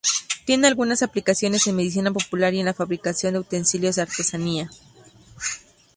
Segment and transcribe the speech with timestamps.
[0.45, 4.67] Tiene algunas aplicaciones en medicina popular y en la fabricación de utensilios de artesanía.